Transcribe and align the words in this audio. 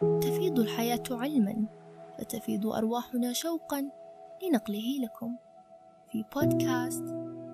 تفيض 0.00 0.58
الحياة 0.58 1.02
علما 1.10 1.66
فتفيض 2.18 2.66
أرواحنا 2.66 3.32
شوقا 3.32 3.90
لنقله 4.42 4.98
لكم 5.02 5.36
في 6.12 6.24
بودكاست 6.34 7.04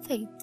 فيض. 0.03 0.43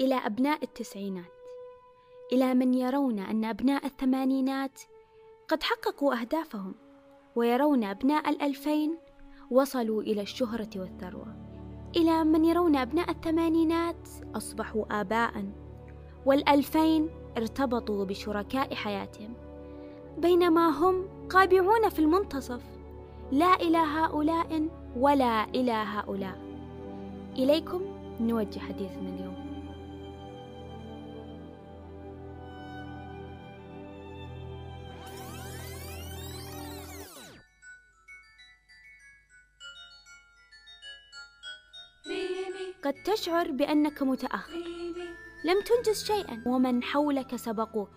إلى 0.00 0.14
أبناء 0.14 0.64
التسعينات 0.64 1.24
إلى 2.32 2.54
من 2.54 2.74
يرون 2.74 3.18
أن 3.18 3.44
أبناء 3.44 3.86
الثمانينات 3.86 4.80
قد 5.48 5.62
حققوا 5.62 6.20
أهدافهم 6.20 6.74
ويرون 7.36 7.84
أبناء 7.84 8.30
الألفين 8.30 8.98
وصلوا 9.50 10.02
إلى 10.02 10.22
الشهرة 10.22 10.70
والثروة. 10.76 11.36
إلى 11.96 12.24
من 12.24 12.44
يرون 12.44 12.76
أبناء 12.76 13.10
الثمانينات 13.10 14.08
أصبحوا 14.34 15.00
آباء 15.00 15.52
والألفين 16.26 17.21
ارتبطوا 17.36 18.04
بشركاء 18.04 18.74
حياتهم 18.74 19.34
بينما 20.18 20.68
هم 20.68 21.08
قابعون 21.28 21.88
في 21.88 21.98
المنتصف. 21.98 22.62
لا 23.32 23.54
إلى 23.54 23.78
هؤلاء 23.78 24.68
ولا 24.96 25.44
إلى 25.44 25.72
هؤلاء. 25.72 26.38
إليكم 27.38 27.82
نوجه 28.20 28.58
حديثنا 28.58 29.08
اليوم. 29.08 29.32
قد 42.84 42.94
تشعر 42.94 43.50
بأنك 43.50 44.02
متأخر. 44.02 44.81
لم 45.44 45.60
تنجز 45.60 46.04
شيئا. 46.04 46.42
ومن 46.46 46.82
حولك 46.82 47.36
سبقوك. 47.36 47.92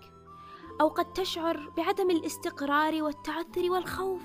أو 0.81 0.87
قد 0.87 1.13
تشعر 1.13 1.69
بعدم 1.77 2.09
الاستقرار 2.09 3.03
والتعثر 3.03 3.71
والخوف. 3.71 4.23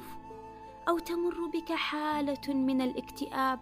أو 0.88 0.98
تمر 0.98 1.46
بك 1.46 1.72
حالة 1.72 2.54
من 2.54 2.80
الاكتئاب 2.80 3.60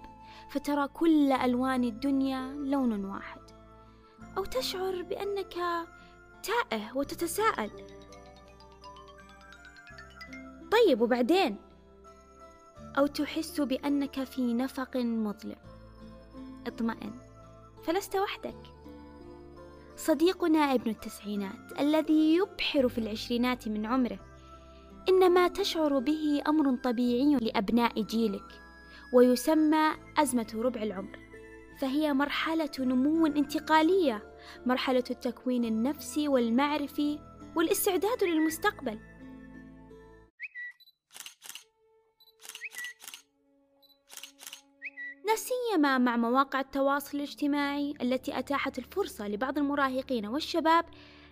فترى 0.51 0.89
كل 0.89 1.33
ألوان 1.33 1.85
الدنيا 1.85 2.55
لون 2.57 3.05
واحد. 3.05 3.41
أو 4.37 4.45
تشعر 4.45 5.03
بأنك 5.03 5.55
تائه 6.43 6.97
وتتساءل. 6.97 7.71
طيب 10.73 11.01
وبعدين؟ 11.01 11.57
أو 12.99 13.07
تحس 13.07 13.61
بأنك 13.61 14.25
في 14.25 14.55
نفق 14.55 14.97
مظلم. 14.97 15.57
اطمئن. 16.67 17.13
فلست 17.85 18.17
وحدك. 18.17 18.57
صديقنا 19.99 20.59
ابن 20.59 20.91
التسعينات 20.91 21.81
الذي 21.81 22.37
يبحر 22.37 22.89
في 22.89 22.99
العشرينات 22.99 23.69
من 23.69 23.87
عمره. 23.87 24.19
إنما 25.09 25.49
تشعر 25.49 25.99
به 25.99 26.43
أمر 26.47 26.77
طبيعي 26.77 27.37
لأبناء 27.41 28.03
جيلك 28.03 28.61
ويسمى 29.13 29.95
أزمة 30.19 30.47
ربع 30.55 30.83
العمر. 30.83 31.19
فهي 31.81 32.13
مرحلة 32.13 32.71
نمو 32.79 33.27
انتقالية 33.27 34.23
مرحلة 34.67 35.05
التكوين 35.11 35.65
النفسي 35.65 36.29
والمعرفي 36.29 37.19
والاستعداد 37.57 38.25
للمستقبل. 38.25 38.99
لا 45.29 45.37
سيما 45.37 45.99
مع 45.99 46.17
مواقع 46.17 46.61
التواصل 46.61 47.19
الاجتماعي 47.19 47.95
التي 48.03 48.39
أتاحت 48.39 48.79
الفرصة 48.79 49.29
لبعض 49.29 49.59
المراهقين 49.59 50.27
والشباب 50.27 50.85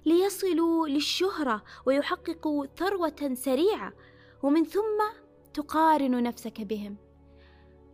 ليصلوا 0.07 0.89
للشهرة 0.89 1.63
ويحققوا 1.87 2.67
ثروة 2.67 3.35
سريعة 3.35 3.93
ومن 4.43 4.65
ثم 4.65 4.99
تقارن 5.55 6.23
نفسك 6.23 6.61
بهم 6.61 6.97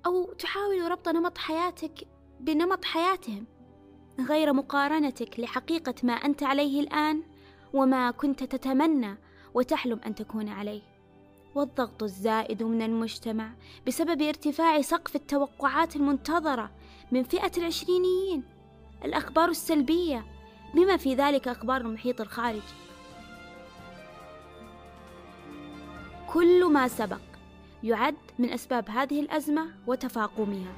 أو 0.07 0.33
تحاول 0.33 0.91
ربط 0.91 1.09
نمط 1.09 1.39
حياتك 1.39 2.09
بنمط 2.41 2.85
حياتهم 2.85 3.47
غير 4.29 4.53
مقارنتك 4.53 5.41
لحقيقة 5.41 5.95
ما 6.03 6.13
أنت 6.13 6.43
عليه 6.43 6.81
الآن 6.81 7.23
وما 7.73 8.11
كنت 8.11 8.45
تتمنى 8.45 9.19
وتحلم 9.55 10.01
أن 10.07 10.15
تكون 10.15 10.49
عليه. 10.49 10.92
والضغط 11.55 12.03
الزائد 12.03 12.63
من 12.63 12.83
المجتمع 12.83 13.51
بسبب 13.87 14.23
ارتفاع 14.23 14.81
سقف 14.81 15.17
التوقعات 15.17 15.97
المنتظرة 15.97 16.71
من 17.13 17.23
فئة 17.23 17.51
العشرينيين. 17.57 18.43
الأخبار 19.05 19.49
السلبية 19.49 20.25
بما 20.75 20.97
في 20.97 21.15
ذلك 21.15 21.49
أخبار 21.49 21.81
المحيط 21.81 22.21
الخارجي. 22.21 22.63
كل 26.33 26.65
ما 26.65 26.89
سبق 26.89 27.21
يعد 27.83 28.17
من 28.39 28.53
أسباب 28.53 28.91
هذه 28.91 29.21
الأزمة 29.21 29.71
وتفاقمها. 29.87 30.73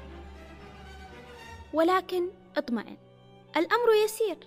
ولكن 1.72 2.28
اطمئن 2.56 2.96
الأمر 3.56 3.92
يسير. 4.04 4.38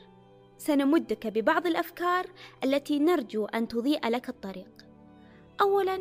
سنمدك 0.58 1.28
ببعض 1.28 1.68
الأفكار 1.68 2.26
التي 2.64 3.00
نرجو 3.00 3.46
أن 3.46 3.68
تضيء 3.68 4.08
لك 4.08 4.30
الطريق. 4.30 4.87
اولا 5.62 6.00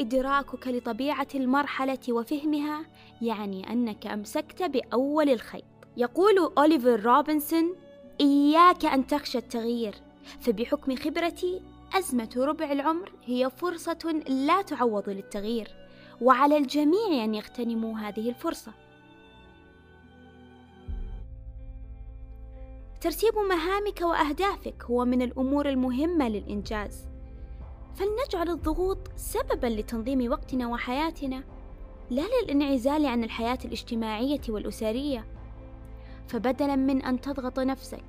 إدراكك 0.00 0.68
لطبيعة 0.68 1.28
المرحلة 1.34 1.98
وفهمها 2.08 2.86
يعني 3.22 3.72
أنك 3.72 4.06
أمسكت 4.06 4.62
بأول 4.62 5.28
الخيط. 5.28 5.64
يقول 5.96 6.52
أوليفر 6.58 7.00
روبنسون 7.00 7.76
إياك 8.20 8.84
أن 8.84 9.06
تخشى 9.06 9.38
التغيير 9.38 9.94
فبحكم 10.40 10.96
خبرتي 10.96 11.62
أزمة 11.94 12.30
ربع 12.36 12.72
العمر 12.72 13.12
هي 13.24 13.50
فرصة 13.50 14.22
لا 14.28 14.62
تعوض 14.62 15.08
للتغيير 15.08 15.68
وعلى 16.20 16.56
الجميع 16.56 17.24
أن 17.24 17.34
يغتنموا 17.34 17.98
هذه 17.98 18.28
الفرصة. 18.28 18.72
ترتيب 23.00 23.34
مهامك 23.48 24.00
وأهدافك 24.00 24.84
هو 24.84 25.04
من 25.04 25.22
الأمور 25.22 25.68
المهمة 25.68 26.28
للإنجاز. 26.28 27.09
فلنجعل 27.94 28.48
الضغوط 28.48 28.98
سببا 29.16 29.66
لتنظيم 29.66 30.30
وقتنا 30.30 30.68
وحياتنا 30.68 31.44
لا 32.10 32.22
للانعزال 32.22 33.06
عن 33.06 33.24
الحياة 33.24 33.58
الاجتماعية 33.64 34.40
والأسرية. 34.48 35.26
فبدلا 36.28 36.76
من 36.76 37.02
أن 37.02 37.20
تضغط 37.20 37.58
نفسك 37.58 38.04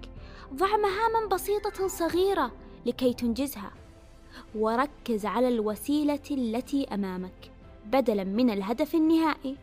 ضع 0.53 0.77
مهاما 0.77 1.27
بسيطة 1.31 1.87
صغيرة 1.87 2.51
لكي 2.85 3.13
تنجزها 3.13 3.71
وركز 4.55 5.25
على 5.25 5.47
الوسيلة 5.47 6.19
التي 6.31 6.87
أمامك. 6.93 7.51
بدلا 7.85 8.23
من 8.23 8.49
الهدف 8.49 8.95
النهائي 8.95 9.57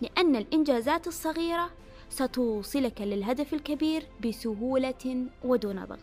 لأن 0.00 0.36
الإنجازات 0.36 1.06
الصغيرة 1.06 1.70
ستوصلك 2.08 3.00
للهدف 3.00 3.54
الكبير 3.54 4.06
بسهولة 4.26 5.26
ودون 5.44 5.84
ضغط. 5.84 5.98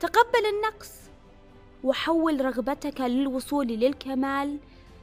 تقبل 0.00 0.46
النقص. 0.54 1.04
وحول 1.84 2.44
رغبتك 2.44 3.00
للوصول 3.00 3.66
للكمال 3.66 4.58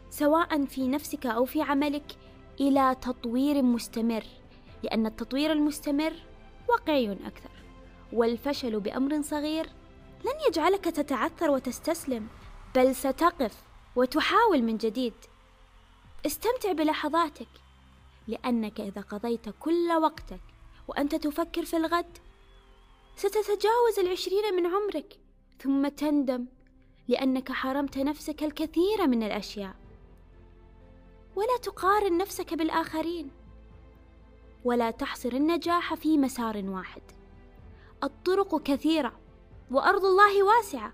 سواء 0.09 0.65
في 0.65 0.87
نفسك 0.87 1.25
أو 1.25 1.45
في 1.45 1.61
عملك 1.61 2.17
إلى 2.59 2.95
تطوير 3.01 3.61
مستمر 3.61 4.23
لأن 4.83 5.05
التطوير 5.05 5.51
المستمر 5.51 6.13
واقعي 6.69 7.11
أكثر. 7.11 7.51
والفشل 8.13 8.79
بأمر 8.79 9.21
صغير 9.21 9.65
لن 10.25 10.33
يجعلك 10.47 10.85
تتعثر 10.85 11.51
وتستسلم 11.51 12.27
بل 12.75 12.95
ستقف 12.95 13.63
وتحاول 13.95 14.63
من 14.63 14.77
جديد. 14.77 15.13
استمتع 16.25 16.71
بلحظاتك 16.71 17.47
لأنك 18.27 18.81
إذا 18.81 19.01
قضيت 19.01 19.49
كل 19.59 19.91
وقتك 20.01 20.41
وأنت 20.87 21.15
تفكر 21.15 21.65
في 21.65 21.77
الغد 21.77 22.17
ستتجاوز 23.15 23.99
العشرين 23.99 24.55
من 24.55 24.65
عمرك 24.65 25.19
ثم 25.59 25.87
تندم 25.87 26.45
لأنك 27.11 27.51
حرمت 27.51 27.97
نفسك 27.97 28.43
الكثير 28.43 29.07
من 29.07 29.23
الأشياء. 29.23 29.75
ولا 31.35 31.57
تقارن 31.61 32.17
نفسك 32.17 32.53
بالآخرين. 32.53 33.31
ولا 34.63 34.91
تحصر 34.91 35.33
النجاح 35.33 35.93
في 35.93 36.17
مسار 36.17 36.63
واحد. 36.65 37.01
الطرق 38.03 38.63
كثيرة 38.63 39.19
وأرض 39.71 40.05
الله 40.05 40.43
واسعة. 40.43 40.93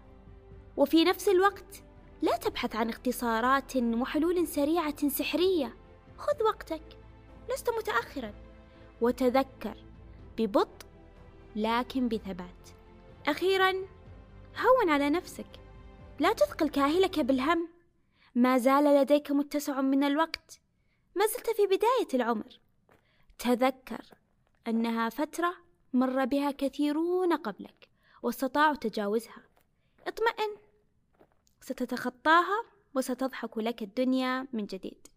وفي 0.77 1.03
نفس 1.03 1.29
الوقت 1.29 1.83
لا 2.21 2.37
تبحث 2.37 2.75
عن 2.75 2.89
اختصارات 2.89 3.77
وحلول 3.77 4.47
سريعة 4.47 5.07
سحرية. 5.09 5.75
خذ 6.17 6.43
وقتك. 6.43 6.99
لست 7.49 7.69
متاخرا. 7.69 8.33
وتذكر 9.01 9.77
ببطء 10.37 10.87
لكن 11.55 12.07
بثبات. 12.07 12.69
أخيرا 13.27 13.71
هون 14.57 14.89
على 14.89 15.09
نفسك. 15.09 15.66
لا 16.19 16.33
تثقل 16.33 16.69
كاهلك 16.69 17.19
بالهم. 17.19 17.69
ما 18.35 18.57
زال 18.57 18.83
لديك 18.83 19.31
متسع 19.31 19.81
من 19.81 20.03
الوقت. 20.03 20.59
ما 21.15 21.25
زلت 21.27 21.49
في 21.49 21.65
بداية 21.65 22.07
العمر. 22.13 22.59
تذكر 23.39 24.05
أنها 24.67 25.09
فترة 25.09 25.53
مر 25.93 26.25
بها 26.25 26.51
كثيرون 26.51 27.33
قبلك 27.33 27.89
واستطاعوا 28.23 28.75
تجاوزها. 28.75 29.43
اطمئن. 30.07 30.57
ستتخطاها 31.61 32.63
وستضحك 32.95 33.57
لك 33.57 33.81
الدنيا 33.81 34.47
من 34.53 34.65
جديد. 34.65 35.07